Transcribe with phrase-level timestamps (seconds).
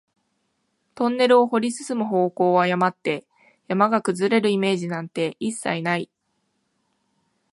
[0.95, 3.27] トンネルを掘り進む方向を誤って、
[3.67, 6.09] 山が崩れるイメージなんて一切ない